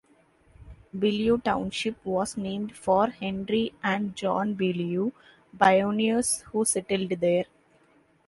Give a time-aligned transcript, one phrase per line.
[0.97, 5.11] Beaulieu Township was named for Henry and John Beaulieu,
[5.55, 7.45] pioneers who settled there.